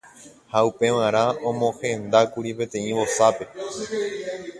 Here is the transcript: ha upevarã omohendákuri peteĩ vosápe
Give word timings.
ha 0.51 0.59
upevarã 0.69 1.23
omohendákuri 1.49 2.51
peteĩ 2.57 2.91
vosápe 2.97 3.45